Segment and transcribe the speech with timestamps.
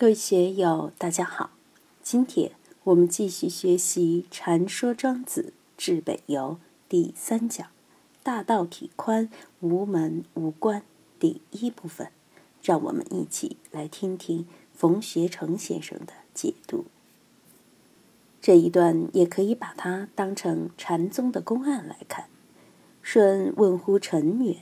[0.00, 1.50] 各位学友，大家好。
[2.04, 2.52] 今天
[2.84, 7.66] 我们继续学习《禅说庄子治北游》第三讲
[8.22, 10.84] “大道体宽，无门无关”
[11.18, 12.12] 第一部分。
[12.62, 16.84] 让我们一起来听听冯学成先生的解读。
[18.40, 22.26] 这一段也可以把它当成禅宗的公案来看。
[23.02, 24.58] 舜问乎臣曰：“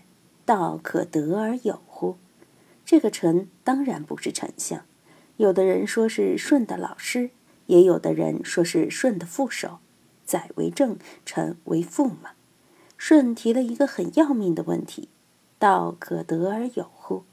[0.46, 2.16] 道可得而有乎？”
[2.86, 4.86] 这个臣当然不是丞相。
[5.36, 7.30] 有的人说是舜的老师，
[7.66, 9.78] 也有的人说是舜的副手，
[10.24, 12.30] 宰为正，臣为副嘛。
[12.98, 15.08] 舜提了一个很要命的问题
[15.58, 17.24] ：“道可得而有乎？”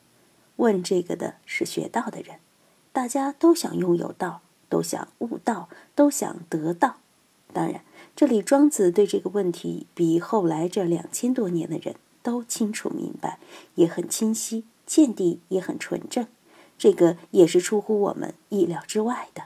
[0.57, 2.39] 问这个的是学道的人，
[2.91, 6.97] 大家都想拥有道，都想悟道，都想得道。
[7.53, 7.81] 当然，
[8.15, 13.39] 这里庄子对这个问题比后来这两千多年的人都清楚明白，
[13.75, 16.27] 也很清晰，见地也很纯正。
[16.83, 19.43] 这个也是出乎我们意料之外的，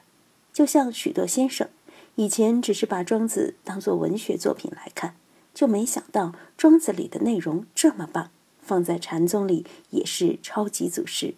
[0.52, 1.70] 就像许多先生
[2.16, 5.14] 以前只是把庄子当作文学作品来看，
[5.54, 11.36] 就没想到庄子里的内容这么棒，放在禅宗里也是超级祖师。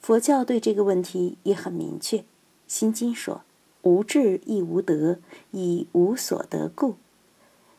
[0.00, 2.18] 佛教对这个问题也很明确，
[2.68, 3.42] 《心经》说
[3.82, 5.18] ：“无智亦无德，
[5.50, 6.94] 以无所得故。”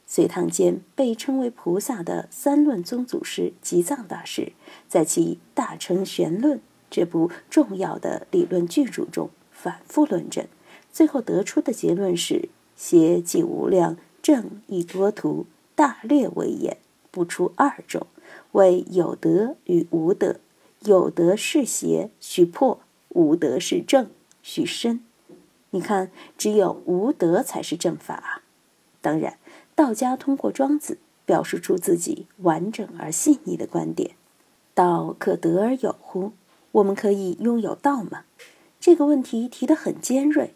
[0.05, 4.51] 隋唐间被称为菩萨的三论宗祖师吉藏大师，
[4.89, 6.57] 在其《大乘玄论》。
[6.93, 10.45] 这部重要的理论巨著中反复论证，
[10.91, 15.47] 最后得出的结论是：邪即无量，正亦多途。
[15.73, 16.77] 大略为言，
[17.09, 18.05] 不出二种，
[18.51, 20.35] 为有德与无德。
[20.81, 22.77] 有德是邪，须破；
[23.09, 24.11] 无德是正，
[24.43, 25.03] 须深。
[25.71, 28.43] 你看，只有无德才是正法啊！
[29.01, 29.39] 当然，
[29.73, 34.11] 道家通过庄子表述出自己完整而细腻的观点：
[34.75, 36.33] 道可得而有乎？
[36.73, 38.23] 我们可以拥有道吗？
[38.79, 40.55] 这个问题提得很尖锐。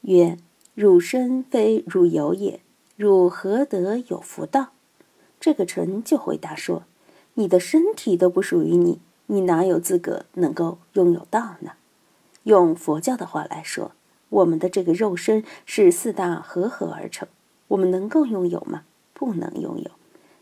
[0.00, 0.38] 曰：
[0.74, 2.60] 汝身非汝有也，
[2.96, 4.72] 汝何得有福道？
[5.38, 6.84] 这个臣就回答说：
[7.34, 11.72] 你的身体都不属于你，你哪有资格能够拥有道呢？
[12.44, 13.92] 用佛教的话来说，
[14.30, 17.28] 我们的这个肉身是四大合合而成，
[17.68, 18.84] 我们能够拥有吗？
[19.12, 19.90] 不能拥有。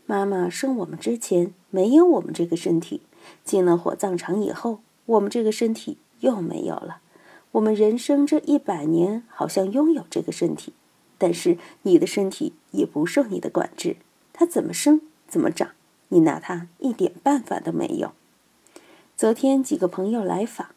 [0.05, 3.01] 妈妈生我们之前没有我们这个身体，
[3.43, 4.79] 进了火葬场以后。
[5.05, 7.01] 我们这个身体又没有了。
[7.53, 10.73] 我们人生这一百年好像拥有这个身体，
[11.17, 13.97] 但是你的身体也不受你的管制，
[14.31, 15.69] 它怎么生怎么长，
[16.07, 18.13] 你拿它一点办法都没有。
[19.15, 20.69] 昨天几个朋友来访，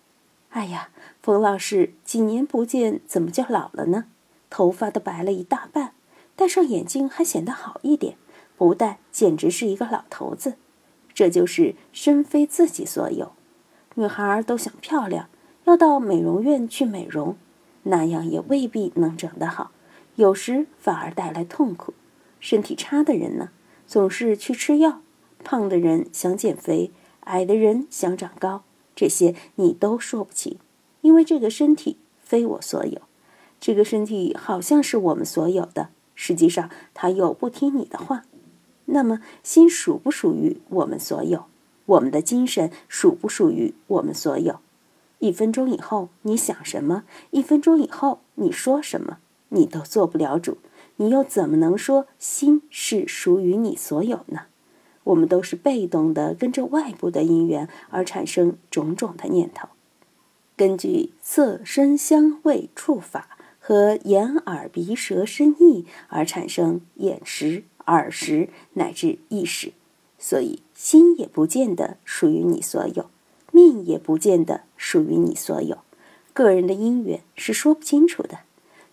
[0.51, 0.91] 哎呀，
[1.23, 4.05] 冯老师几年不见，怎么就老了呢？
[4.51, 5.93] 头发都白了一大半，
[6.37, 8.17] 戴上眼镜还显得好一点，
[8.59, 10.57] 不戴简直是一个老头子。
[11.15, 13.33] 这就是身非自己所有。
[13.99, 15.31] 女孩都想漂亮，
[15.65, 17.35] 要到美容院去美容，
[17.85, 19.71] 那样也未必能整得好，
[20.17, 21.95] 有时反而带来痛苦。
[22.39, 23.49] 身体差的人呢，
[23.87, 25.01] 总是去吃药；
[25.43, 26.91] 胖的人想减肥，
[27.21, 28.65] 矮的人想长高，
[28.95, 30.59] 这些你都说不清，
[31.01, 33.01] 因为这个身体非我所有。
[33.59, 38.25] 这个身体好像是我们所有的，实际上它又不听你的话。
[38.85, 41.47] 那么，心属不属于我们所有？
[41.87, 44.61] 我们的精神属不属于我们所有？
[45.19, 47.05] 一分钟以后你想什么？
[47.31, 49.19] 一分钟以后你说什么？
[49.49, 50.59] 你都做不了主，
[50.97, 54.43] 你又怎么能说心是属于你所有呢？
[55.05, 59.69] 我们都是被动的，跟着外部的因缘而产生种种的念头，
[60.57, 69.73] 根据色、声、香味、触、法和眼、耳、鼻、舌、身、意而产生眼识、耳识乃至意识。
[70.29, 73.09] 所以，心也不见得属于你所有，
[73.53, 75.79] 命也不见得属于你所有。
[76.33, 78.41] 个人的因缘是说不清楚的。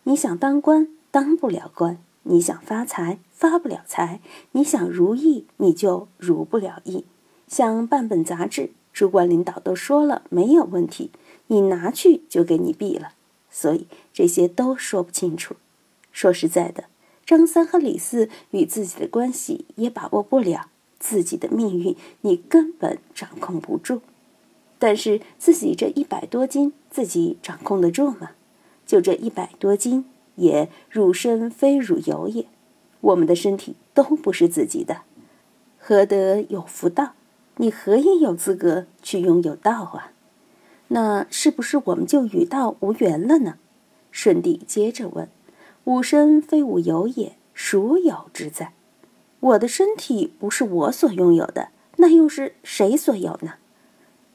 [0.04, 4.20] 你想当官，当不了官；你想发财，发不了财；
[4.52, 7.04] 你想如意，你就如不了意。
[7.48, 11.10] 想办本杂志，主管领导都说了没有问题，
[11.48, 13.14] 你拿去就给你毙了。
[13.50, 15.56] 所以这些都说不清楚。
[16.12, 16.84] 说实在的，
[17.26, 20.68] 张三和李四与自己的关系也把握不了。
[21.03, 24.00] 自己的命运你根本掌控不住，
[24.79, 28.32] 但是自己这一百多斤自己掌控得住吗？
[28.85, 30.05] 就这一百多斤，
[30.35, 32.46] 也汝身非汝有也。
[33.02, 35.02] 我们的身体都不是自己的，
[35.78, 37.11] 何得有福道？
[37.58, 40.14] 你何以有资格去拥有道啊？
[40.88, 43.55] 那是不是我们就与道无缘了呢？
[44.09, 45.28] 舜帝接着问
[45.84, 48.72] ：“吾身非吾有也，孰有之在？”
[49.43, 51.67] 我的身体不是我所拥有的，
[51.97, 53.55] 那又是谁所有呢？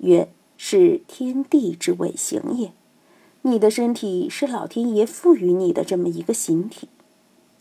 [0.00, 0.28] 曰：
[0.58, 2.72] 是天地之谓形也。
[3.40, 6.90] 你的身体是老天爷赋予你的这么一个形体。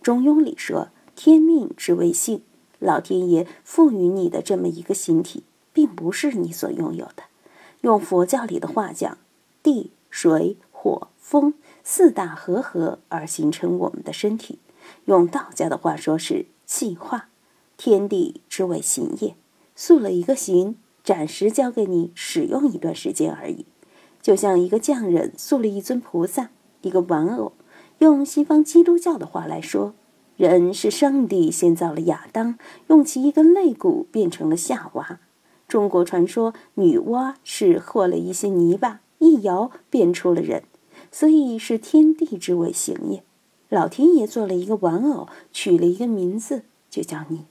[0.02, 2.42] 中庸里说：“天命之谓性。”
[2.80, 7.24] 老天爷赋予你的这么一个形体，并不是你所拥有的。
[7.80, 9.18] 用佛教里的话讲，
[9.64, 14.60] 地、水、火、风四大合合而形成我们的身体。
[15.06, 17.30] 用道家的话说，是气化。
[17.78, 19.36] 天地之谓形也，
[19.76, 23.66] 塑了一个形，暂时交给你使用一段时间而已。
[24.22, 26.50] 就像一个匠人塑了一尊菩萨，
[26.82, 27.54] 一个玩偶。
[28.00, 29.94] 用西方基督教的话来说。
[30.36, 32.60] 人是上帝先造了亚当，
[32.90, 35.20] 用其一根肋骨变成了夏娃。
[35.68, 40.62] 中国传说女娲是和了一些泥巴，一摇变出了人，
[41.12, 43.24] 所以是天地之谓行也。
[43.70, 47.46] 老天爷做了一个玩偶，取了一个名字，就叫你。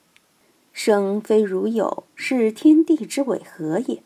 [0.79, 4.03] 生非如有，是天地之谓和也。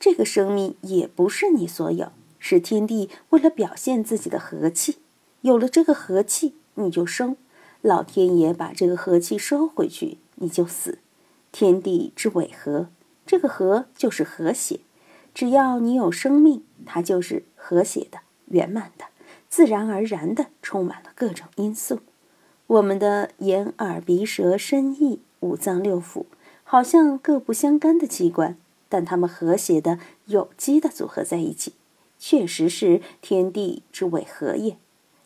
[0.00, 2.10] 这个生命也不是你所有，
[2.40, 4.96] 是天地为了表现自己的和气。
[5.42, 7.36] 有了这个和气，你就生。
[7.80, 10.98] 老天爷把这个和气收回去，你就死。
[11.52, 12.88] 天地之谓和，
[13.24, 14.80] 这个和就是和谐。
[15.32, 19.04] 只要你有生命，它就是和谐的、圆满的、
[19.48, 22.00] 自然而然的，充满了各种因素。
[22.66, 26.24] 我们的眼、耳、鼻、舌、身、意五脏六腑，
[26.64, 28.56] 好像各不相干的器官，
[28.88, 31.74] 但它们和谐的、有机的组合在一起，
[32.18, 34.76] 确实是天地之谓和也。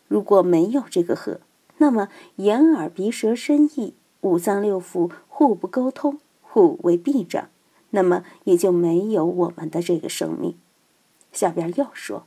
[0.07, 1.39] 如果没有这个和，
[1.77, 7.49] 那么，眼、耳、鼻、舌、身、意五脏六腑互不沟通，互为壁障，
[7.89, 10.55] 那么也就没有我们的这个生命。
[11.33, 12.25] 下边又说：“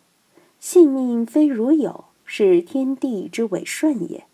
[0.60, 4.24] 性命非如有，是天地之谓顺也。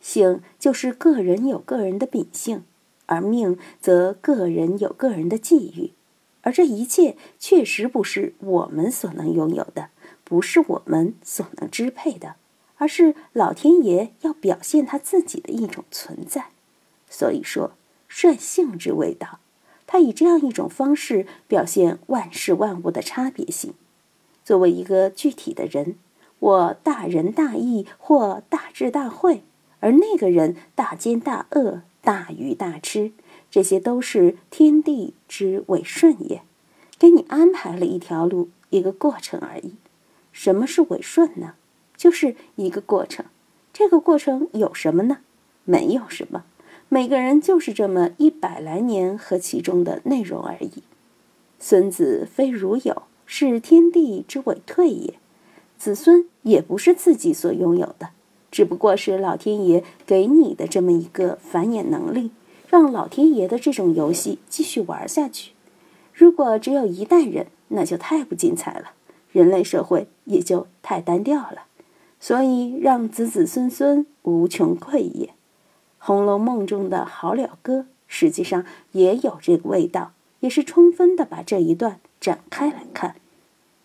[0.00, 2.62] 性就是个人有个人的秉性，
[3.12, 5.92] 而命则个人有个人的际遇。
[6.42, 9.90] 而这一切确实不是我们所能拥有的，
[10.24, 12.36] 不是我们所能支配的。”
[12.78, 16.46] 而是老天爷要表现他自己的一种存在，
[17.08, 17.74] 所以说
[18.08, 19.38] 率性之谓道，
[19.86, 23.74] 他以这样一种方式表现万事万物的差别性。
[24.44, 25.94] 作为一个具体的人，
[26.40, 29.44] 我大仁大义或大智大慧，
[29.78, 33.12] 而那个人大奸大恶、大鱼大吃，
[33.50, 36.42] 这些都是天地之谓顺也，
[36.98, 39.76] 给你安排了一条路，一个过程而已。
[40.32, 41.54] 什么是伪顺呢？
[41.96, 43.26] 就是一个过程，
[43.72, 45.18] 这个过程有什么呢？
[45.64, 46.44] 没有什么，
[46.88, 50.82] 每个人就是这么一百来年和其中的内容而已。
[51.60, 55.14] 孙子非如有，是天地之谓退也。
[55.78, 58.10] 子孙也不是自己所拥有的，
[58.52, 62.30] 只不过是老天爷给你的这么一个繁衍能力，
[62.68, 65.52] 让老天爷的这种游戏继续玩下去。
[66.12, 68.92] 如果只有一代人，那就太不精彩了，
[69.32, 71.62] 人类社会也就太单调了。
[72.20, 75.26] 所以，让子子孙孙无穷匮也。
[75.98, 83.16] 《红楼梦》中的好了歌，实际上也有这个味道，也是充分的把这一段展开来看。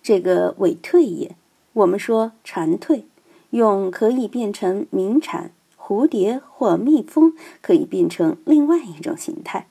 [0.04, 1.36] 这个尾退也，
[1.74, 3.04] 我们说蝉蜕，
[3.52, 9.68] 用可以变成鸣蝉、蝴蝶或蜜蜂，可以变成另外一种形态。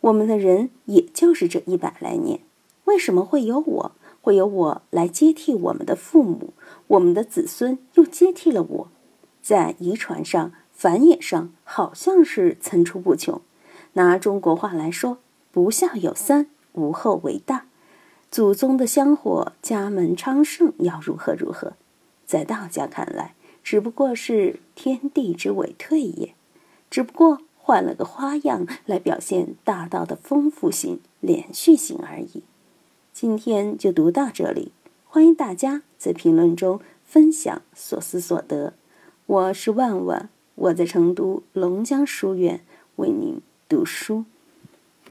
[0.00, 2.40] 我们的人也就是这一百来年，
[2.84, 3.92] 为什么会有我？
[4.20, 6.52] 会有我来接替我们的父母，
[6.88, 8.88] 我们的子孙又接替了我，
[9.40, 13.40] 在遗传上、繁衍上，好像是层出不穷。
[13.92, 15.18] 拿中国话来说，
[15.52, 17.66] 不孝有三，无后为大。
[18.28, 21.74] 祖宗的香火、家门昌盛，要如何如何？
[22.26, 26.34] 在道家看来，只不过是天地之委退也，
[26.90, 32.42] 只不过换了个花样来表现大道的丰富性、连续性而已。
[33.12, 34.72] 今天就读到这里，
[35.06, 38.74] 欢迎大家在评论中分享所思所得。
[39.26, 42.60] 我是万万，我在成都龙江书院
[42.96, 44.24] 为您读书。